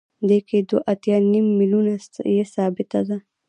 دې 0.27 0.39
کې 0.47 0.57
دوه 0.69 0.81
اتیا 0.93 1.17
نیم 1.31 1.47
میلیونه 1.59 1.91
یې 2.35 2.43
ثابته 2.53 2.99
ده 3.07 3.17